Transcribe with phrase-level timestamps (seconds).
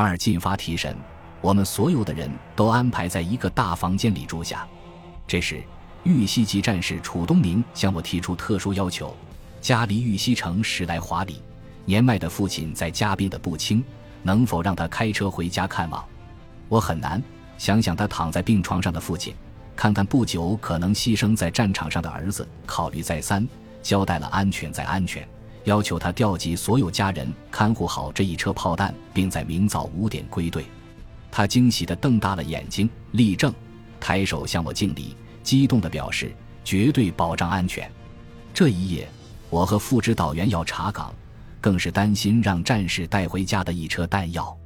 [0.00, 0.96] 二进发提神，
[1.42, 4.66] 我们所有的人都安排在一个大房间里住下。
[5.26, 5.62] 这时，
[6.04, 9.14] 玉溪籍战士楚东明向我提出特殊要求：
[9.60, 11.42] 家离玉溪城十来华里，
[11.84, 13.84] 年迈的父亲在家病的不轻，
[14.22, 16.02] 能否让他开车回家看望？
[16.68, 17.22] 我很难
[17.58, 19.34] 想想他躺在病床上的父亲，
[19.76, 23.46] 看看不久可能牺牲在战场上的儿子，考虑再三，
[23.82, 25.28] 交代了安全再安全。
[25.64, 30.64] 要求他调集所有家人看护好这一车炮弹，并在明早五点归队。
[31.30, 33.52] 他惊喜地瞪大了眼睛，立正，
[34.00, 36.34] 抬手向我敬礼，激动地表示
[36.64, 37.90] 绝对保障安全。
[38.52, 39.08] 这一夜，
[39.48, 41.14] 我和副指导员要查岗，
[41.60, 44.56] 更是担心让战士带回家的一车弹药。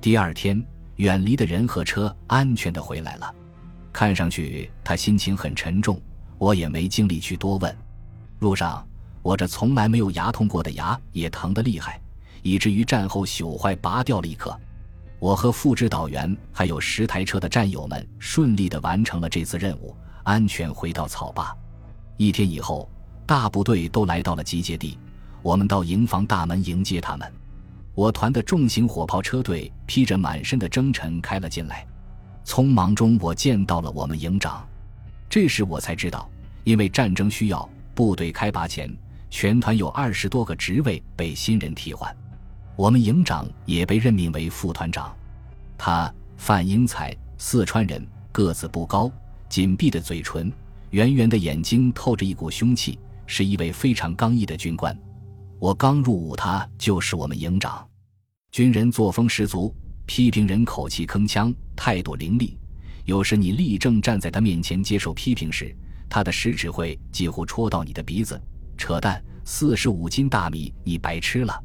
[0.00, 0.62] 第二天，
[0.96, 3.34] 远离的人和车安全地回来了。
[3.92, 6.00] 看上去他心情很沉重，
[6.38, 7.76] 我也没精力去多问。
[8.40, 8.86] 路上。
[9.24, 11.98] 我这从来没有牙痛过的牙也疼得厉害，
[12.42, 14.54] 以至于战后朽坏，拔掉了一颗。
[15.18, 21.56] 我和副指导员还有十台车的战友们顺利地完成了这次任务，安全回到草坝。
[22.18, 22.86] 一天以后，
[23.24, 24.98] 大部队都来到了集结地，
[25.40, 27.32] 我们到营房大门迎接他们。
[27.94, 31.86] 我团的重型火炮车队披着满身的征尘开了进来，
[32.44, 34.68] 匆忙中我见到了我们营长。
[35.30, 36.28] 这时我才知道，
[36.64, 38.94] 因为战争需要，部队开拔前。
[39.36, 42.16] 全团有二十多个职位被新人替换，
[42.76, 45.12] 我们营长也被任命为副团长。
[45.76, 49.10] 他范英才，四川人，个子不高，
[49.48, 50.52] 紧闭的嘴唇，
[50.90, 52.96] 圆圆的眼睛透着一股凶气，
[53.26, 54.96] 是一位非常刚毅的军官。
[55.58, 57.84] 我刚入伍，他就是我们营长。
[58.52, 59.74] 军人作风十足，
[60.06, 62.56] 批评人口气铿锵，态度凌厉。
[63.04, 65.76] 有时你立正站在他面前接受批评时，
[66.08, 68.40] 他的食指会几乎戳到你的鼻子。
[68.76, 69.22] 扯淡！
[69.44, 71.62] 四十五斤大米，你白吃了。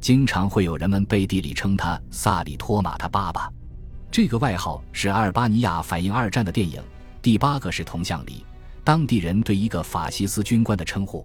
[0.00, 3.48] 经常会有人们背地里称他萨里托马他爸爸，
[4.10, 6.82] 这个外号是阿尔巴尼亚反映二战的电影。
[7.22, 8.44] 第八个是铜像里，
[8.82, 11.24] 当地人对一个法西斯军官的称呼，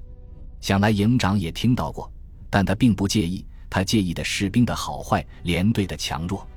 [0.62, 2.12] 想来营长也听到过，
[2.52, 3.44] 但他并不介意。
[3.70, 6.48] 他介意的士兵的好坏，连队的强弱。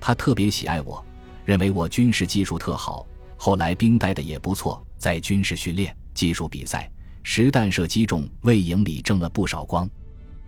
[0.00, 1.04] 他特别喜爱我，
[1.44, 3.06] 认为我军事技术特好。
[3.36, 6.90] 后来兵带的也不错，在军事训练、技术比赛。
[7.22, 9.88] 实弹射击中为营里争了不少光，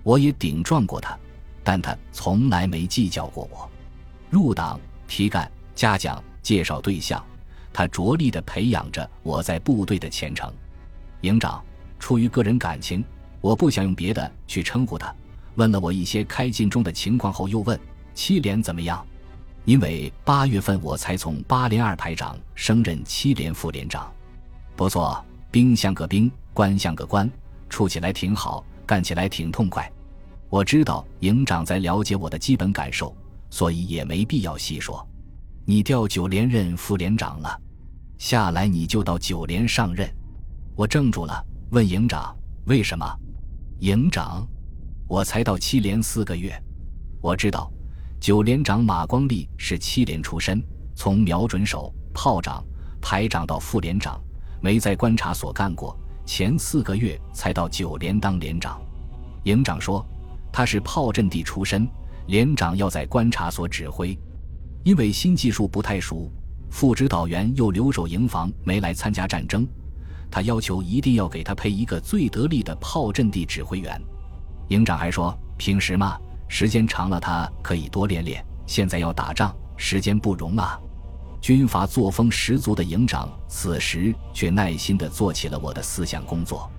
[0.02, 1.18] 我也顶撞过他，
[1.62, 3.70] 但他从来没计较过我。
[4.30, 7.24] 入党、提干、嘉奖、介绍对象，
[7.72, 10.52] 他着力地培养着我在部队的前程。
[11.20, 11.62] 营长
[11.98, 13.04] 出于个人感情，
[13.40, 15.14] 我不想用别的去称呼他。
[15.56, 17.78] 问了我一些开进中的情况后，又问
[18.14, 19.04] 七连怎么样？
[19.66, 24.10] 因为八月份我才从八连二排长升任七连副连长，
[24.74, 26.30] 不错，兵像个兵。
[26.52, 27.30] 官像个官，
[27.68, 29.90] 处起来挺好，干起来挺痛快。
[30.48, 33.16] 我知道营长在了解我的基本感受，
[33.50, 35.06] 所以也没必要细说。
[35.64, 37.60] 你调九连任副连长了，
[38.18, 40.10] 下来你就到九连上任。
[40.74, 43.06] 我怔住了，问营长为什么？
[43.78, 44.44] 营长，
[45.06, 46.52] 我才到七连四个月。
[47.20, 47.70] 我知道，
[48.18, 50.60] 九连长马光立是七连出身，
[50.96, 52.64] 从瞄准手、炮长、
[53.00, 54.20] 排长到副连长，
[54.60, 55.96] 没在观察所干过。
[56.32, 58.80] 前四个月才到九连当连长，
[59.42, 60.06] 营长说
[60.52, 61.88] 他是炮阵地出身，
[62.28, 64.16] 连长要在观察所指挥。
[64.84, 66.30] 因为新技术不太熟，
[66.70, 69.66] 副指导员又留守营房没来参加战争，
[70.30, 74.00] 他要求一定要给他配一个最得力的炮阵地指挥员。
[74.68, 76.16] 营长还说平时嘛，
[76.48, 80.80] 时间长了他可以多练练，现在要打仗，时间不容啊。
[81.40, 86.70] 军阀作风十足的营长，此时却耐心地做起了我的思想工作。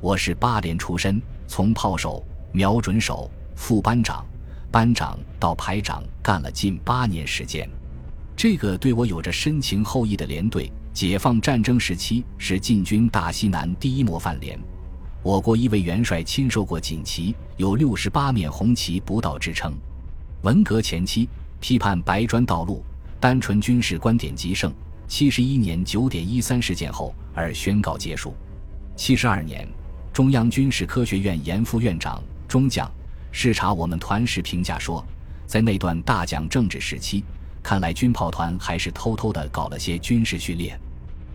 [0.00, 4.26] 我是八连出身，从炮手、瞄准手、副班长、
[4.68, 7.68] 班长到排长，干了近八年时间。
[8.34, 14.58] 这个对我有着深情厚谊的连队，解放战争时期是进军大西南第一模范连。
[15.22, 19.72] 我国一位元帅亲授过锦旗，有六十八面红旗不倒之称。
[20.42, 21.28] 文革前期
[21.60, 22.84] 批判白砖道路。
[23.20, 24.72] 单纯军事观点极盛。
[25.06, 28.32] 七十一年九点一三事件后而宣告结束。
[28.96, 29.68] 七十二年，
[30.12, 32.88] 中央军事科学院严副院长中将
[33.32, 35.04] 视察我们团时评价说，
[35.46, 37.24] 在那段大讲政治时期，
[37.60, 40.80] 看来军炮团还是偷偷的搞了些军事训练。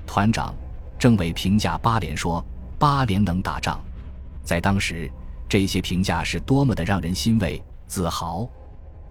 [0.07, 0.55] 团长
[0.97, 2.41] 政委评价八连说，
[2.79, 3.77] 八连能打仗。
[4.41, 5.11] 在当时，
[5.49, 8.47] 这些评价是多么的让人欣慰、自豪。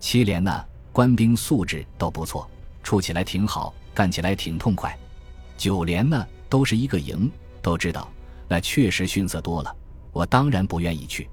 [0.01, 2.49] 七连呢，官兵素质都不错。
[2.85, 4.97] 处起来挺好，干起来挺痛快。
[5.57, 7.29] 九连呢，都是一个营，
[7.61, 8.09] 都知道
[8.47, 9.75] 那确实逊色多了。
[10.13, 11.29] 我当然不愿意去。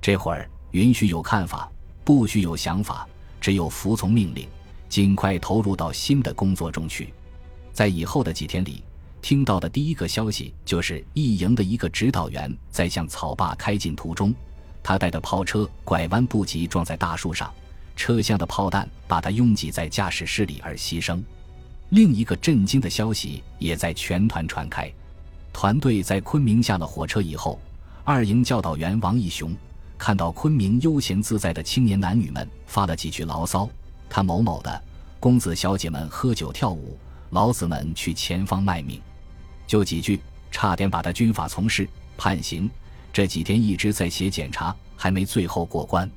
[0.00, 1.70] 这会儿允许有看法，
[2.02, 3.06] 不许有想法，
[3.40, 4.48] 只有服从命令，
[4.88, 7.12] 尽快投入到新的工作中去。
[7.72, 8.82] 在以后的几天里，
[9.20, 14.34] 听到的第一个消息就是一营的一个指导员在向草坝开进途中，
[14.82, 17.52] 他带的炮车拐弯不及撞在大树上，
[17.96, 21.20] 车厢的炮弹把他拥挤在驾驶室里而牺牲。
[21.88, 24.92] 另一个震惊的消息也在全团传开。
[25.52, 27.58] 团队在昆明下了火车以后，
[28.04, 29.56] 二营教导员王义雄
[29.96, 33.68] 看到昆明悠闲自在的青年男女们，发了几句牢骚
[34.10, 34.82] ：“他某某的
[35.18, 36.98] 公子小姐们喝酒跳舞，
[37.30, 39.00] 老子们去前方卖命。”
[39.66, 40.20] 就几句，
[40.50, 41.88] 差点把他军法从事，
[42.18, 42.68] 判刑。
[43.12, 46.10] 这几天一直在写检查，还没最后过关。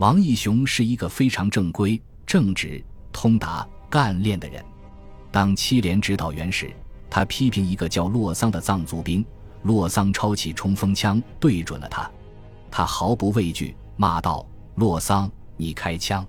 [0.00, 2.82] 王义雄是一个非常正规、正直、
[3.12, 4.64] 通达、干练的人。
[5.30, 6.72] 当七连指导员时。
[7.12, 9.26] 他批评一个叫洛桑的藏族兵，
[9.64, 12.08] 洛桑抄起冲锋枪对准了他，
[12.70, 16.24] 他毫不畏惧，骂道：“洛桑，你开枪！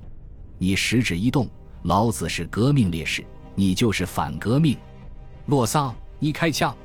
[0.58, 1.48] 你食指一动，
[1.84, 3.24] 老子是革命烈士，
[3.54, 4.76] 你就是反革命！
[5.46, 6.76] 洛桑，你开枪！”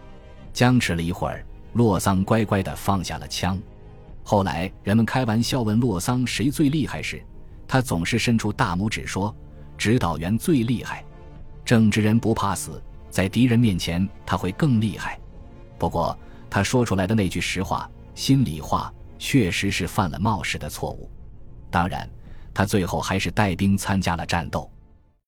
[0.53, 1.43] 僵持了一会儿，
[1.73, 3.59] 洛桑乖乖地放下了枪。
[4.29, 7.25] 后来人们开玩笑问洛桑谁最厉害时，
[7.69, 9.33] 他总是伸出大拇指说
[9.79, 11.05] ：“指导员最厉害，
[11.65, 15.17] 正直人不怕死。”在敌人面前，他会更厉害。
[15.79, 16.19] 不过，
[16.51, 21.09] 他说出来的那句实话、心里话，确实是犯了冒失的错误。
[21.71, 22.11] 当然，
[22.53, 24.69] 他最后还是带兵参加了战斗。